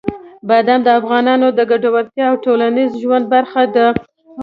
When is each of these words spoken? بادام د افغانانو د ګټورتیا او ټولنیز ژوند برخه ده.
بادام 0.47 0.79
د 0.85 0.89
افغانانو 0.99 1.47
د 1.57 1.59
ګټورتیا 1.71 2.25
او 2.31 2.35
ټولنیز 2.45 2.91
ژوند 3.03 3.25
برخه 3.33 3.63
ده. 3.75 3.85